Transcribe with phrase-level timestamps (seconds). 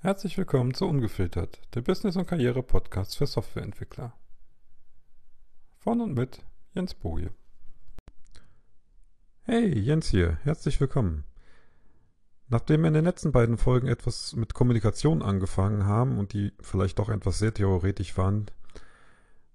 [0.00, 4.12] Herzlich willkommen zu Ungefiltert, der Business- und Karriere-Podcast für Softwareentwickler.
[5.76, 7.32] Von und mit Jens Boje.
[9.42, 11.24] Hey, Jens hier, herzlich willkommen.
[12.46, 17.00] Nachdem wir in den letzten beiden Folgen etwas mit Kommunikation angefangen haben und die vielleicht
[17.00, 18.46] doch etwas sehr theoretisch waren,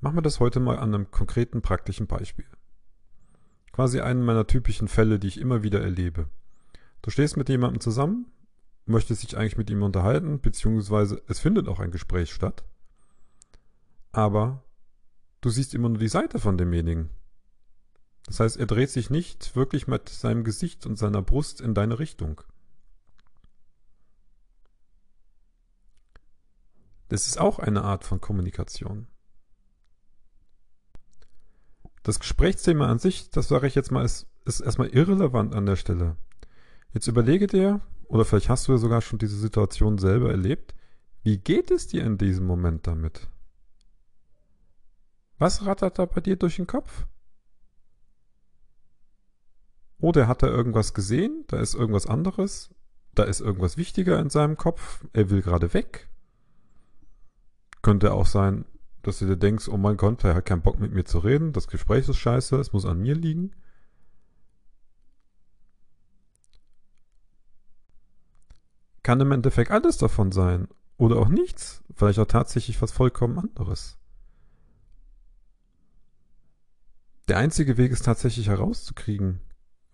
[0.00, 2.44] machen wir das heute mal an einem konkreten praktischen Beispiel.
[3.72, 6.28] Quasi einen meiner typischen Fälle, die ich immer wieder erlebe.
[7.00, 8.26] Du stehst mit jemandem zusammen,
[8.86, 12.64] möchtest dich eigentlich mit ihm unterhalten, beziehungsweise es findet auch ein Gespräch statt,
[14.12, 14.62] aber
[15.40, 17.10] du siehst immer nur die Seite von demjenigen.
[18.26, 21.98] Das heißt, er dreht sich nicht wirklich mit seinem Gesicht und seiner Brust in deine
[21.98, 22.40] Richtung.
[27.08, 29.06] Das ist auch eine Art von Kommunikation.
[32.02, 35.76] Das Gesprächsthema an sich, das sage ich jetzt mal, ist, ist erstmal irrelevant an der
[35.76, 36.16] Stelle.
[36.92, 40.74] Jetzt überlege dir, oder vielleicht hast du ja sogar schon diese Situation selber erlebt,
[41.22, 43.28] wie geht es dir in diesem Moment damit?
[45.38, 47.06] Was rattert da bei dir durch den Kopf?
[49.98, 51.44] Oder hat er irgendwas gesehen?
[51.48, 52.74] Da ist irgendwas anderes?
[53.14, 55.04] Da ist irgendwas wichtiger in seinem Kopf?
[55.12, 56.08] Er will gerade weg?
[57.82, 58.64] Könnte auch sein,
[59.02, 61.52] dass du dir denkst, oh mein Gott, er hat keinen Bock mit mir zu reden,
[61.52, 63.52] das Gespräch ist scheiße, es muss an mir liegen.
[69.06, 70.66] Kann im Endeffekt alles davon sein.
[70.96, 71.84] Oder auch nichts.
[71.94, 73.98] Vielleicht auch tatsächlich was vollkommen anderes.
[77.28, 79.38] Der einzige Weg, es tatsächlich herauszukriegen,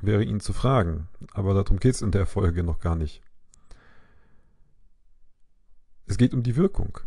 [0.00, 1.08] wäre ihn zu fragen.
[1.32, 3.20] Aber darum geht es in der Folge noch gar nicht.
[6.06, 7.00] Es geht um die Wirkung.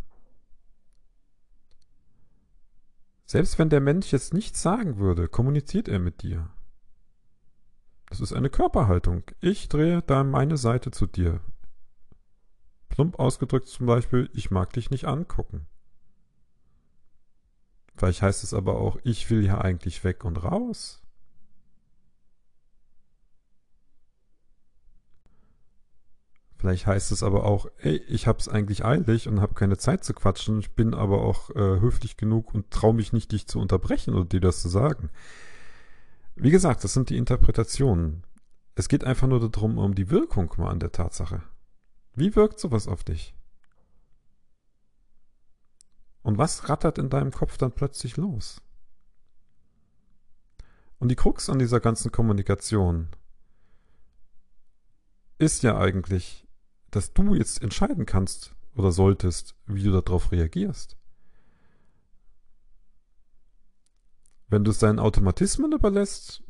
[3.24, 6.50] Selbst wenn der Mensch jetzt nichts sagen würde, kommuniziert er mit dir.
[8.10, 9.24] Das ist eine Körperhaltung.
[9.40, 11.40] Ich drehe da meine Seite zu dir.
[12.94, 15.66] Plump ausgedrückt zum Beispiel, ich mag dich nicht angucken.
[17.96, 21.02] Vielleicht heißt es aber auch, ich will ja eigentlich weg und raus.
[26.58, 30.14] Vielleicht heißt es aber auch, ey, ich hab's eigentlich eilig und habe keine Zeit zu
[30.14, 34.14] quatschen, ich bin aber auch äh, höflich genug und traue mich nicht, dich zu unterbrechen
[34.14, 35.10] oder dir das zu sagen.
[36.36, 38.24] Wie gesagt, das sind die Interpretationen.
[38.76, 41.42] Es geht einfach nur darum, um die Wirkung mal an der Tatsache.
[42.16, 43.34] Wie wirkt sowas auf dich?
[46.22, 48.62] Und was rattert in deinem Kopf dann plötzlich los?
[51.00, 53.10] Und die Krux an dieser ganzen Kommunikation
[55.38, 56.48] ist ja eigentlich,
[56.92, 60.98] dass du jetzt entscheiden kannst oder solltest, wie du darauf reagierst.
[64.48, 66.44] Wenn du es deinen Automatismen überlässt,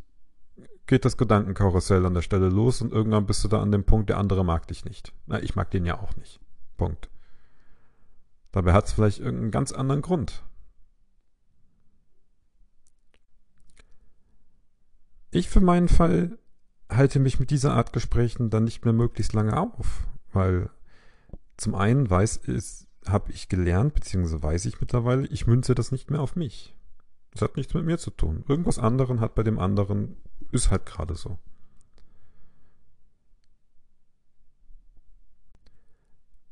[0.86, 4.10] geht das Gedankenkarussell an der Stelle los und irgendwann bist du da an dem Punkt,
[4.10, 5.14] der andere mag dich nicht.
[5.26, 6.40] Na, ich mag den ja auch nicht.
[6.78, 7.10] Punkt.
[8.52, 10.44] Dabei hat es vielleicht irgendeinen ganz anderen Grund.
[15.32, 16.38] Ich für meinen Fall
[16.90, 20.70] halte mich mit dieser Art Gesprächen dann nicht mehr möglichst lange auf, weil
[21.58, 26.12] zum einen weiß ist, habe ich gelernt, beziehungsweise weiß ich mittlerweile, ich münze das nicht
[26.12, 26.76] mehr auf mich.
[27.34, 28.46] Das hat nichts mit mir zu tun.
[28.48, 30.18] Irgendwas anderen hat bei dem anderen
[30.52, 31.40] ist halt gerade so.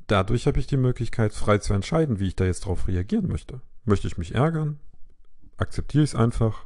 [0.08, 3.62] Dadurch habe ich die Möglichkeit, frei zu entscheiden, wie ich da jetzt drauf reagieren möchte.
[3.86, 4.80] Möchte ich mich ärgern?
[5.58, 6.66] Akzeptiere ich es einfach?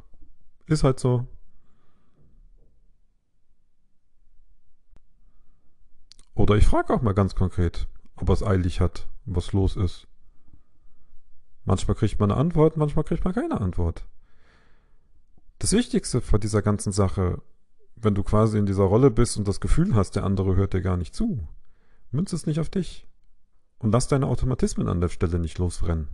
[0.66, 1.28] Ist halt so.
[6.34, 10.08] Oder ich frage auch mal ganz konkret, ob es eilig hat, was los ist.
[11.66, 14.06] Manchmal kriegt man eine Antwort, manchmal kriegt man keine Antwort.
[15.58, 17.42] Das Wichtigste vor dieser ganzen Sache,
[17.96, 20.80] wenn du quasi in dieser Rolle bist und das Gefühl hast, der andere hört dir
[20.80, 21.48] gar nicht zu,
[22.12, 23.06] münze es nicht auf dich.
[23.78, 26.08] Und lass deine Automatismen an der Stelle nicht losrennen.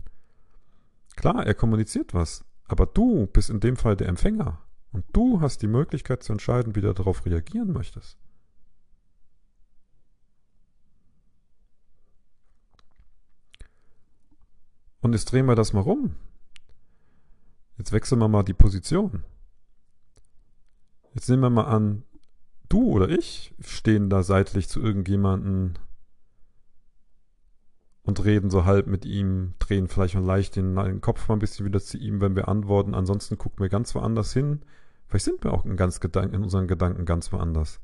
[1.15, 4.59] Klar, er kommuniziert was, aber du bist in dem Fall der Empfänger.
[4.91, 8.17] Und du hast die Möglichkeit zu entscheiden, wie du darauf reagieren möchtest.
[15.03, 16.15] Und jetzt drehen wir das mal rum.
[17.77, 19.25] Jetzt wechseln wir mal die Position.
[21.13, 22.03] Jetzt nehmen wir mal an,
[22.69, 25.77] du oder ich stehen da seitlich zu irgendjemanden
[28.03, 31.39] und reden so halb mit ihm, drehen vielleicht mal leicht den, den, Kopf mal ein
[31.39, 32.95] bisschen wieder zu ihm, wenn wir antworten.
[32.95, 34.61] Ansonsten gucken wir ganz woanders hin.
[35.07, 37.81] Vielleicht sind wir auch in, ganz Gedanken, in unseren Gedanken ganz woanders.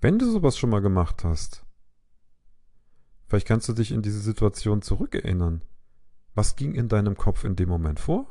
[0.00, 1.64] Wenn du sowas schon mal gemacht hast,
[3.26, 5.62] vielleicht kannst du dich in diese Situation zurückerinnern.
[6.34, 8.26] Was ging in deinem Kopf in dem Moment vor?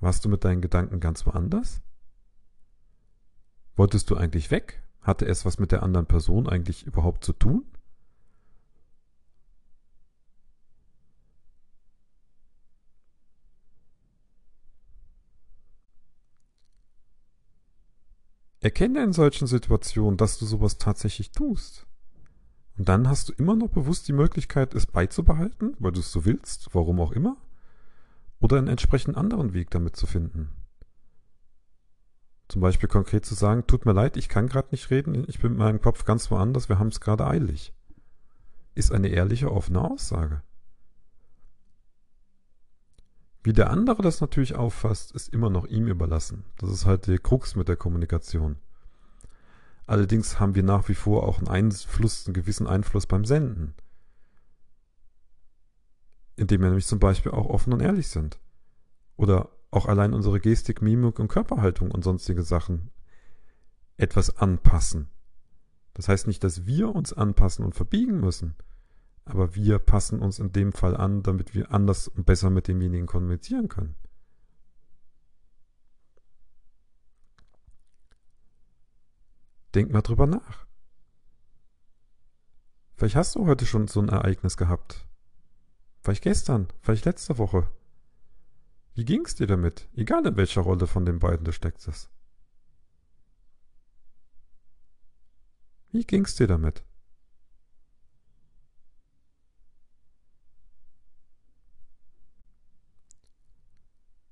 [0.00, 1.80] Warst du mit deinen Gedanken ganz woanders?
[3.74, 4.82] Wolltest du eigentlich weg?
[5.00, 7.64] Hatte es was mit der anderen Person eigentlich überhaupt zu tun?
[18.60, 21.86] Erkenne in solchen Situationen, dass du sowas tatsächlich tust.
[22.76, 26.24] Und dann hast du immer noch bewusst die Möglichkeit, es beizubehalten, weil du es so
[26.26, 27.36] willst, warum auch immer,
[28.38, 30.50] oder einen entsprechend anderen Weg damit zu finden.
[32.48, 35.52] Zum Beispiel konkret zu sagen, tut mir leid, ich kann gerade nicht reden, ich bin
[35.52, 37.72] mit meinem Kopf ganz woanders, wir haben es gerade eilig.
[38.74, 40.42] Ist eine ehrliche, offene Aussage.
[43.42, 46.44] Wie der andere das natürlich auffasst, ist immer noch ihm überlassen.
[46.58, 48.56] Das ist halt der Krux mit der Kommunikation.
[49.86, 53.74] Allerdings haben wir nach wie vor auch einen Einfluss, einen gewissen Einfluss beim Senden.
[56.36, 58.38] Indem wir nämlich zum Beispiel auch offen und ehrlich sind.
[59.16, 62.90] Oder auch allein unsere Gestik, Mimik und Körperhaltung und sonstige Sachen
[63.96, 65.08] etwas anpassen.
[65.94, 68.54] Das heißt nicht, dass wir uns anpassen und verbiegen müssen,
[69.24, 73.06] aber wir passen uns in dem Fall an, damit wir anders und besser mit demjenigen
[73.06, 73.96] kommunizieren können.
[79.74, 80.66] Denk mal drüber nach.
[82.96, 85.06] Vielleicht hast du heute schon so ein Ereignis gehabt.
[86.02, 87.70] Vielleicht gestern, vielleicht letzte Woche.
[88.94, 89.88] Wie ging's dir damit?
[89.94, 92.10] Egal in welcher Rolle von den beiden du steckst.
[95.92, 96.84] Wie ging's dir damit?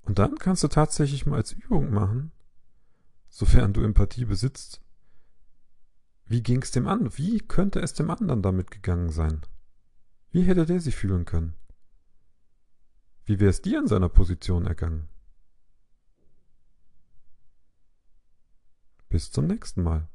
[0.09, 2.31] Und dann kannst du tatsächlich mal als Übung machen,
[3.29, 4.81] sofern du Empathie besitzt,
[6.25, 7.15] wie ging es dem an?
[7.15, 9.43] Wie könnte es dem anderen damit gegangen sein?
[10.31, 11.53] Wie hätte der sich fühlen können?
[13.25, 15.09] Wie wäre es dir in seiner Position ergangen?
[19.09, 20.07] Bis zum nächsten Mal.